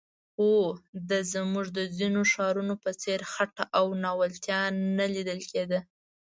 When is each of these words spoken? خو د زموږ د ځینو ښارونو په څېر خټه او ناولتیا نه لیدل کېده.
خو 0.31 0.51
د 1.09 1.11
زموږ 1.33 1.65
د 1.77 1.79
ځینو 1.97 2.21
ښارونو 2.31 2.75
په 2.83 2.91
څېر 3.01 3.19
خټه 3.31 3.63
او 3.79 3.85
ناولتیا 4.03 4.61
نه 4.97 5.05
لیدل 5.13 5.39
کېده. 5.51 5.79